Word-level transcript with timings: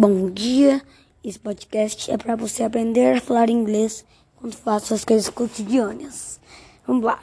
Bom 0.00 0.30
dia. 0.30 0.80
Esse 1.24 1.40
podcast 1.40 2.08
é 2.08 2.16
para 2.16 2.36
você 2.36 2.62
aprender 2.62 3.16
a 3.16 3.20
falar 3.20 3.50
inglês 3.50 4.04
quando 4.36 4.54
faz 4.54 4.84
suas 4.84 5.04
coisas 5.04 5.28
cotidianas. 5.28 6.38
Vamos 6.86 7.02
lá. 7.02 7.18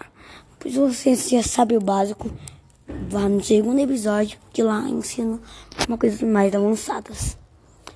Pois 0.60 0.76
você 0.76 1.16
já 1.16 1.42
sabe 1.42 1.78
o 1.78 1.80
básico, 1.80 2.30
vá 3.08 3.30
no 3.30 3.42
segundo 3.42 3.80
episódio 3.80 4.38
que 4.52 4.62
lá 4.62 4.82
ensino 4.90 5.40
uma 5.88 5.98
coisa 5.98 6.26
mais 6.26 6.54
avançadas. 6.54 7.38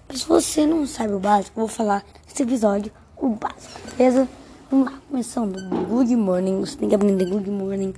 Mas 0.08 0.22
se 0.22 0.26
você 0.26 0.66
não 0.66 0.88
sabe 0.88 1.12
o 1.12 1.20
básico, 1.20 1.60
vou 1.60 1.68
falar 1.68 2.06
nesse 2.26 2.44
episódio 2.44 2.90
o 3.18 3.32
básico, 3.32 3.82
beleza? 3.98 4.30
Vamos 4.72 4.94
lá, 4.94 5.02
começando. 5.10 5.60
Good 5.90 6.16
morning. 6.16 6.62
Você 6.62 6.78
tem 6.78 6.88
que 6.88 6.96
aprender 6.96 7.26
good 7.26 7.52
morning. 7.52 7.94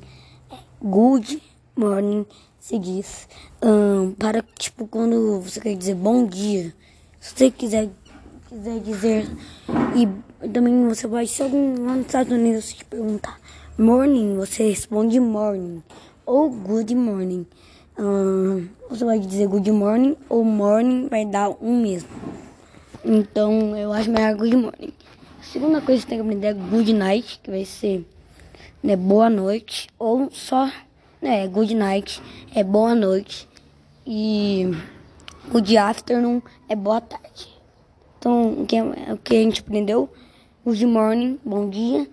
É, 0.49 0.57
good 0.81 1.43
morning 1.75 2.25
se 2.61 2.77
diz 2.77 3.27
um, 3.59 4.11
para 4.11 4.43
tipo 4.57 4.87
quando 4.87 5.41
você 5.41 5.59
quer 5.59 5.75
dizer 5.75 5.95
bom 5.95 6.27
dia. 6.27 6.71
Se 7.19 7.33
você 7.35 7.51
quiser 7.51 7.89
quiser 8.47 8.79
dizer 8.79 9.27
e 9.95 10.47
também 10.47 10.87
você 10.87 11.07
pode 11.07 11.27
se 11.27 11.41
algum 11.41 11.85
lá 11.85 11.95
nos 11.95 12.05
Estados 12.05 12.31
Unidos 12.31 12.71
te 12.71 12.85
perguntar 12.85 13.39
morning, 13.79 14.35
você 14.35 14.69
responde 14.69 15.19
morning 15.19 15.81
ou 16.23 16.51
good 16.51 16.93
morning. 16.93 17.47
Um, 17.97 18.67
você 18.87 19.05
vai 19.05 19.17
dizer 19.17 19.47
good 19.47 19.71
morning 19.71 20.15
ou 20.29 20.43
morning 20.43 21.07
vai 21.07 21.25
dar 21.25 21.49
um 21.59 21.81
mesmo. 21.81 22.09
Então 23.03 23.75
eu 23.75 23.91
acho 23.91 24.11
melhor 24.11 24.35
good 24.35 24.55
morning. 24.55 24.93
A 25.39 25.43
segunda 25.43 25.81
coisa 25.81 25.99
que 25.99 26.09
você 26.09 26.09
tem 26.09 26.17
que 26.19 26.23
aprender 26.23 26.47
é 26.47 26.53
good 26.53 26.93
night, 26.93 27.39
que 27.41 27.49
vai 27.49 27.65
ser 27.65 28.05
né, 28.83 28.95
boa 28.95 29.31
noite 29.31 29.89
ou 29.97 30.29
só 30.29 30.69
é, 31.21 31.47
good 31.47 31.73
night 31.75 32.21
é 32.53 32.63
boa 32.63 32.95
noite. 32.95 33.47
E 34.05 34.71
good 35.51 35.77
afternoon 35.77 36.41
é 36.67 36.75
boa 36.75 36.99
tarde. 36.99 37.47
Então, 38.17 38.61
o 38.61 38.65
que, 38.65 38.81
o 38.81 39.17
que 39.17 39.35
a 39.35 39.43
gente 39.43 39.61
aprendeu? 39.61 40.09
Good 40.65 40.85
morning, 40.85 41.39
bom 41.45 41.69
dia. 41.69 42.07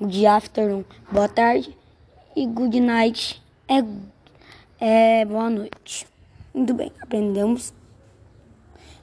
Good 0.00 0.26
afternoon, 0.26 0.84
boa 1.10 1.28
tarde. 1.28 1.76
E 2.34 2.46
good 2.46 2.80
night 2.80 3.40
é, 3.68 3.84
é 4.80 5.24
boa 5.24 5.48
noite. 5.48 6.06
Muito 6.52 6.74
bem, 6.74 6.92
aprendemos. 7.00 7.72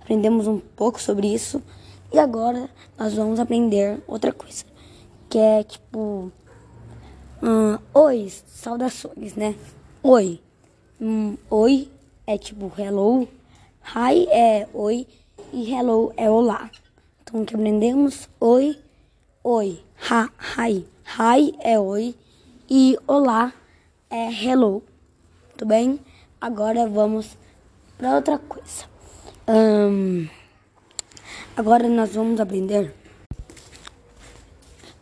Aprendemos 0.02 0.48
um 0.48 0.60
pouco 0.60 1.02
sobre 1.02 1.34
isso. 1.34 1.64
E 2.14 2.20
agora 2.20 2.70
nós 2.98 3.14
vamos 3.14 3.40
aprender 3.40 4.04
outra 4.08 4.32
coisa. 4.32 4.66
Que 5.30 5.38
é 5.38 5.64
tipo 5.64 6.32
Oi, 7.94 8.32
saudações, 8.48 9.36
né? 9.36 9.56
Oi. 10.02 10.40
Hum, 11.02 11.38
oi 11.50 11.92
é 12.26 12.38
tipo 12.38 12.72
hello. 12.78 13.28
Hi 13.94 14.26
é 14.30 14.68
oi. 14.74 15.06
E 15.52 15.74
hello 15.74 16.14
é 16.16 16.30
olá. 16.30 16.72
Então, 17.22 17.44
que 17.44 17.54
aprendemos? 17.54 18.30
Oi, 18.40 18.80
oi. 19.44 19.84
Ha, 20.10 20.30
hi. 20.58 20.88
Hi 21.20 21.56
é 21.60 21.78
oi. 21.78 22.16
E 22.70 22.98
olá 23.06 23.54
é 24.10 24.32
hello. 24.32 24.82
Tudo 25.58 25.68
bem? 25.68 26.00
Agora 26.40 26.88
vamos 26.88 27.38
para 27.98 28.16
outra 28.16 28.38
coisa. 28.38 28.86
Agora 31.58 31.90
nós 31.90 32.16
vamos 32.16 32.40
aprender 32.40 32.94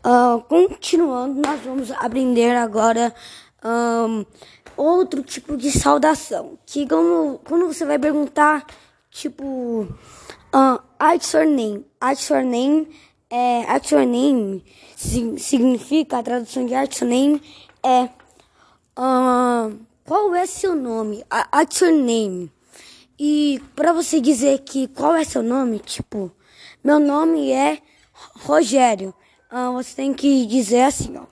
Uh, 0.05 0.41
continuando, 0.49 1.41
nós 1.41 1.61
vamos 1.61 1.89
aprender 1.91 2.57
agora 2.57 3.15
um, 3.63 4.25
outro 4.75 5.23
tipo 5.23 5.55
de 5.55 5.71
saudação. 5.71 6.57
Que 6.65 6.85
como, 6.85 7.39
quando 7.47 7.67
você 7.67 7.85
vai 7.85 7.97
perguntar, 7.97 8.65
tipo, 9.09 9.87
uh, 10.53 10.79
what's 11.01 11.31
your 11.31 11.45
name? 11.45 11.85
What's 12.01 12.29
your 12.29 12.43
name? 12.43 12.89
É, 13.29 13.65
what's 13.71 13.91
your 13.91 14.05
name 14.05 14.63
significa, 15.37 16.19
a 16.19 16.23
tradução 16.23 16.65
de 16.65 16.73
what's 16.73 16.99
your 16.99 17.09
name 17.09 17.41
é 17.81 18.09
uh, 18.97 19.73
qual 20.05 20.35
é 20.35 20.45
seu 20.45 20.75
nome? 20.75 21.23
What's 21.53 21.79
your 21.79 21.93
name? 21.93 22.51
E 23.17 23.61
para 23.75 23.93
você 23.93 24.19
dizer 24.19 24.59
que 24.59 24.87
qual 24.87 25.15
é 25.15 25.23
seu 25.23 25.41
nome, 25.41 25.79
tipo, 25.79 26.29
meu 26.83 26.99
nome 26.99 27.51
é 27.51 27.79
Rogério 28.11 29.13
ah, 29.55 29.69
você 29.69 29.95
tem 29.95 30.11
que 30.15 30.47
dizer 30.47 30.81
assim, 30.81 31.15
ó. 31.15 31.25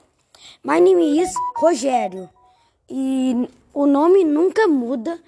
My 0.64 0.80
name 0.80 1.20
is 1.20 1.34
Rogério. 1.58 2.30
E 2.88 3.50
o 3.74 3.88
nome 3.88 4.24
nunca 4.24 4.68
muda. 4.68 5.20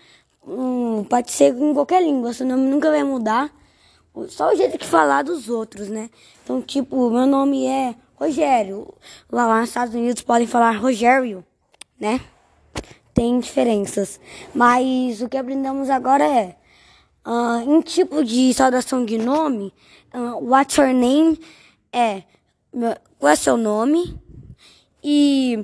Hum, 0.45 1.03
pode 1.09 1.31
ser 1.31 1.55
em 1.55 1.73
qualquer 1.73 2.03
língua, 2.03 2.33
seu 2.33 2.45
nome 2.45 2.69
nunca 2.69 2.91
vai 2.91 3.03
mudar. 3.03 3.51
Só 4.29 4.53
o 4.53 4.55
jeito 4.55 4.77
que 4.77 4.85
falar 4.85 5.23
dos 5.23 5.49
outros, 5.49 5.89
né? 5.89 6.07
Então, 6.43 6.61
tipo, 6.61 7.09
meu 7.09 7.25
nome 7.25 7.65
é 7.65 7.95
Rogério. 8.13 8.93
Lá, 9.31 9.47
lá 9.47 9.61
nos 9.61 9.69
Estados 9.69 9.95
Unidos 9.95 10.21
podem 10.21 10.45
falar 10.45 10.77
Rogério, 10.77 11.43
né? 11.99 12.21
Tem 13.11 13.39
diferenças. 13.39 14.19
Mas 14.53 15.19
o 15.19 15.27
que 15.27 15.37
aprendemos 15.37 15.89
agora 15.89 16.25
é. 16.25 16.55
Uh, 17.25 17.77
em 17.77 17.81
tipo 17.81 18.23
de 18.23 18.53
saudação 18.53 19.03
de 19.03 19.17
nome, 19.17 19.73
uh, 20.13 20.37
what's 20.47 20.77
your 20.77 20.93
name 20.93 21.39
é 21.91 22.21
qual 23.19 23.31
é 23.31 23.35
seu 23.35 23.55
nome? 23.55 24.19
E, 25.03 25.63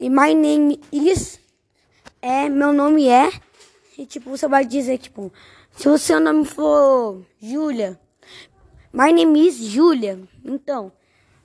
e 0.00 0.08
my 0.08 0.34
name 0.34 0.80
is 0.90 1.38
é 2.22 2.48
meu 2.48 2.72
nome 2.72 3.08
é 3.08 3.30
e 3.98 4.06
tipo 4.06 4.30
você 4.30 4.48
vai 4.48 4.64
dizer 4.64 4.96
tipo 4.98 5.30
se 5.72 5.88
o 5.88 5.98
seu 5.98 6.20
nome 6.20 6.44
for 6.44 7.22
Julia, 7.40 8.00
my 8.92 9.12
name 9.12 9.46
is 9.46 9.56
Julia. 9.56 10.20
Então, 10.44 10.92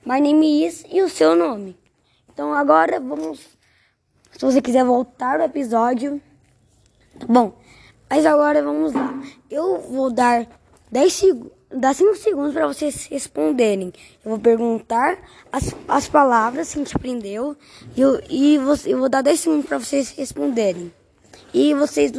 my 0.06 0.20
name 0.20 0.64
is 0.64 0.84
e 0.90 1.02
o 1.02 1.08
seu 1.08 1.36
nome. 1.36 1.78
Então 2.32 2.54
agora 2.54 2.98
vamos 2.98 3.40
se 4.32 4.44
você 4.44 4.62
quiser 4.62 4.84
voltar 4.84 5.40
o 5.40 5.42
episódio, 5.42 6.20
tá 7.18 7.26
bom? 7.26 7.58
Mas 8.08 8.24
agora 8.24 8.62
vamos 8.62 8.94
lá. 8.94 9.20
Eu 9.50 9.80
vou 9.80 10.10
dar 10.10 10.46
10 10.90 11.12
segundos 11.12 11.57
dá 11.70 11.92
5 11.92 12.16
segundos 12.16 12.52
para 12.52 12.66
vocês 12.66 13.06
responderem. 13.06 13.92
Eu 14.24 14.30
vou 14.30 14.38
perguntar 14.38 15.18
as, 15.52 15.74
as 15.86 16.08
palavras 16.08 16.72
que 16.72 16.78
a 16.78 16.82
gente 16.82 16.96
aprendeu 16.96 17.56
e 17.96 18.00
eu, 18.00 18.20
e 18.28 18.58
você, 18.58 18.92
eu 18.92 18.98
vou 18.98 19.08
dar 19.08 19.22
10 19.22 19.40
segundos 19.40 19.66
para 19.66 19.78
vocês 19.78 20.10
responderem. 20.10 20.92
E 21.52 21.74
vocês 21.74 22.12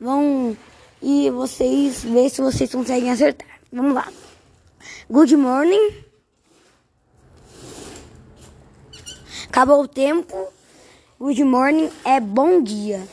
vão 0.00 0.56
e 1.02 1.30
vocês 1.30 2.02
ver 2.02 2.30
se 2.30 2.40
vocês 2.40 2.72
conseguem 2.72 3.10
acertar. 3.10 3.60
Vamos 3.72 3.94
lá. 3.94 4.10
Good 5.10 5.36
morning. 5.36 6.04
Acabou 9.48 9.82
o 9.82 9.88
tempo. 9.88 10.48
Good 11.18 11.44
morning 11.44 11.90
é 12.04 12.20
bom 12.20 12.62
dia. 12.62 13.06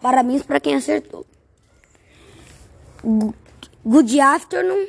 Parabéns 0.00 0.42
para 0.42 0.60
quem 0.60 0.74
acertou. 0.74 1.26
Good 3.84 4.20
afternoon. 4.20 4.86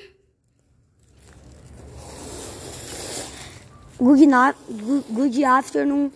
Good, 4.01 4.27
night, 4.27 4.57
good 5.11 5.43
afternoon 5.43 6.09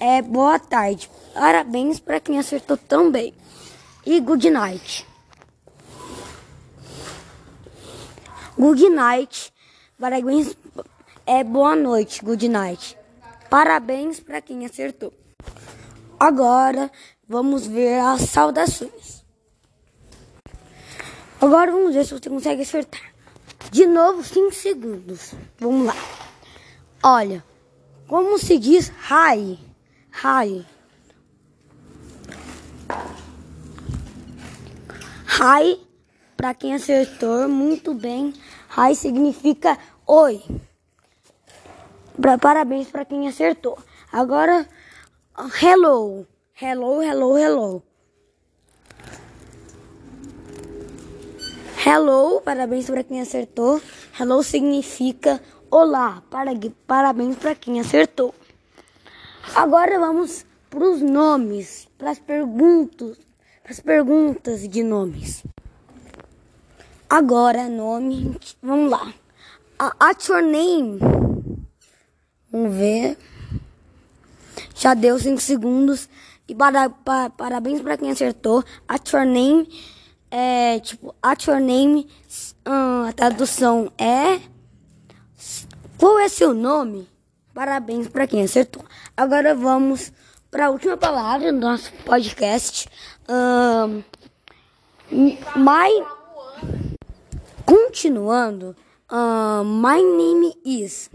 é 0.00 0.22
boa 0.22 0.58
tarde. 0.58 1.10
Parabéns 1.34 2.00
para 2.00 2.18
quem 2.18 2.38
acertou 2.38 2.78
também. 2.78 3.34
E 4.06 4.18
good 4.20 4.48
night. 4.48 5.06
Good 8.58 8.88
night. 8.88 9.52
Parabéns 10.00 10.56
é 11.26 11.44
boa 11.44 11.76
noite. 11.76 12.24
Good 12.24 12.48
night. 12.48 12.96
Parabéns 13.50 14.18
para 14.18 14.40
quem 14.40 14.64
acertou. 14.64 15.12
Agora 16.18 16.90
vamos 17.28 17.66
ver 17.66 18.00
as 18.00 18.22
saudações. 18.22 19.22
Agora 21.38 21.70
vamos 21.70 21.94
ver 21.94 22.06
se 22.06 22.14
você 22.14 22.30
consegue 22.30 22.62
acertar. 22.62 23.12
De 23.70 23.86
novo, 23.86 24.24
5 24.24 24.52
segundos. 24.52 25.34
Vamos 25.60 25.88
lá. 25.88 25.94
Olha, 27.08 27.44
como 28.08 28.36
se 28.36 28.58
diz 28.58 28.90
hi? 29.08 29.60
Hi. 30.24 30.66
Hi, 35.38 35.80
para 36.36 36.52
quem 36.52 36.74
acertou, 36.74 37.48
muito 37.48 37.94
bem. 37.94 38.34
Hi 38.76 38.96
significa 38.96 39.78
oi. 40.04 40.42
Pra, 42.20 42.38
parabéns 42.38 42.88
para 42.88 43.04
quem 43.04 43.28
acertou. 43.28 43.78
Agora, 44.10 44.68
hello. 45.62 46.26
Hello, 46.60 47.00
hello, 47.00 47.38
hello. 47.38 47.82
Hello, 51.86 52.40
parabéns 52.40 52.86
para 52.86 53.04
quem 53.04 53.20
acertou. 53.20 53.80
Hello 54.18 54.42
significa 54.42 55.40
Olá, 55.68 56.22
parabéns 56.86 57.34
para 57.36 57.56
quem 57.56 57.80
acertou. 57.80 58.32
Agora 59.52 59.98
vamos 59.98 60.46
para 60.70 60.84
os 60.88 61.02
nomes, 61.02 61.88
para 61.98 62.12
as 62.12 62.20
perguntas, 62.20 63.18
para 63.64 63.72
as 63.72 63.80
perguntas 63.80 64.68
de 64.68 64.84
nomes. 64.84 65.44
Agora, 67.10 67.68
nome. 67.68 68.38
Vamos 68.62 68.90
lá. 68.92 69.12
What's 70.00 70.28
your 70.28 70.42
name? 70.42 71.00
Vamos 72.50 72.76
ver. 72.76 73.18
Já 74.76 74.94
deu 74.94 75.18
5 75.18 75.40
segundos. 75.40 76.08
E 76.48 76.54
para, 76.54 76.88
para, 76.90 77.28
parabéns 77.30 77.80
para 77.80 77.96
quem 77.96 78.12
acertou. 78.12 78.62
What's 78.88 79.12
your 79.12 79.26
name? 79.26 79.68
É 80.30 80.78
tipo, 80.78 81.12
What's 81.24 81.46
your 81.46 81.60
name? 81.60 82.08
Hum, 82.64 83.08
a 83.08 83.12
tradução 83.12 83.90
é. 83.98 84.40
Qual 85.98 86.18
é 86.18 86.28
seu 86.28 86.52
nome? 86.52 87.08
Parabéns 87.54 88.08
para 88.08 88.26
quem 88.26 88.42
acertou. 88.42 88.84
Agora 89.16 89.54
vamos 89.54 90.12
para 90.50 90.66
a 90.66 90.70
última 90.70 90.96
palavra 90.96 91.52
do 91.52 91.58
nosso 91.58 91.92
podcast. 92.04 92.88
Um, 93.28 94.02
my 95.56 96.04
Continuando, 97.64 98.76
my 99.64 100.02
name 100.02 100.54
is. 100.64 101.10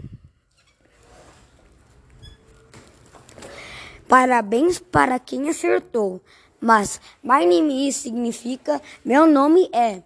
Parabéns 4.08 4.78
para 4.78 5.18
quem 5.18 5.48
acertou. 5.48 6.20
Mas 6.60 7.00
my 7.22 7.46
name 7.46 7.88
is 7.88 7.96
significa 7.96 8.82
meu 9.04 9.26
nome 9.26 9.70
é. 9.72 10.02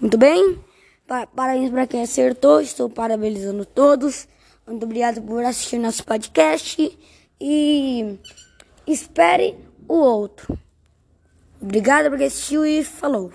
Muito 0.00 0.18
bem? 0.18 0.62
Parabéns 1.06 1.70
para 1.70 1.86
quem 1.86 2.02
acertou. 2.02 2.60
Estou 2.60 2.90
parabenizando 2.90 3.64
todos. 3.64 4.26
Muito 4.66 4.84
obrigado 4.84 5.22
por 5.22 5.44
assistir 5.44 5.78
nosso 5.78 6.04
podcast. 6.04 6.98
E 7.40 8.18
espere 8.86 9.56
o 9.86 9.94
outro. 9.94 10.58
Obrigado 11.60 12.10
por 12.10 12.20
assistir 12.20 12.66
e 12.66 12.82
falou. 12.82 13.32